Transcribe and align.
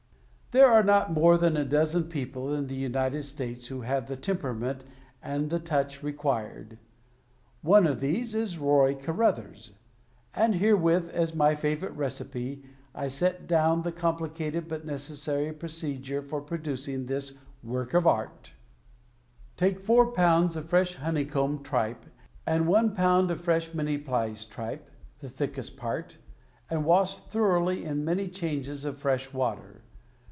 There 0.53 0.67
are 0.67 0.83
not 0.83 1.13
more 1.13 1.37
than 1.37 1.55
a 1.55 1.63
dozen 1.63 2.09
people 2.09 2.53
in 2.53 2.67
the 2.67 2.75
United 2.75 3.23
States 3.23 3.69
vpho 3.69 3.85
have 3.85 4.07
the 4.07 4.17
temperament 4.17 4.83
and 5.23 5.49
the 5.49 5.59
touch 5.59 6.03
required. 6.03 6.77
One 7.61 7.87
of 7.87 8.01
these 8.01 8.35
is 8.35 8.57
Roy 8.57 8.93
Carruthers. 8.93 9.71
And 10.33 10.55
herewith, 10.55 11.09
as 11.13 11.33
my 11.33 11.55
favorite 11.55 11.93
recipe, 11.95 12.65
I 12.93 13.07
set 13.07 13.47
dow^n 13.47 13.83
the 13.85 13.93
complicated 13.93 14.67
but 14.67 14.83
necessary, 14.85 15.53
procedure 15.53 16.21
for 16.21 16.41
producing 16.41 17.05
this 17.05 17.35
work 17.63 17.93
of 17.93 18.05
art: 18.05 18.51
Take 19.55 19.79
four 19.79 20.07
pounds 20.11 20.57
of 20.57 20.67
fresh 20.69 20.95
honeycomb 20.95 21.63
tripe 21.63 22.07
and 22.45 22.67
one 22.67 22.93
pound 22.93 23.31
of 23.31 23.39
fresh 23.39 23.69
manyplies 23.69 24.43
tripe 24.49 24.89
(the 25.19 25.29
thickest 25.29 25.77
part) 25.77 26.17
and 26.69 26.83
vrash 26.83 27.19
thoroughly 27.19 27.85
in 27.85 28.03
many 28.03 28.27
changes 28.27 28.83
of 28.83 28.97
fresh 28.97 29.31
water. 29.31 29.83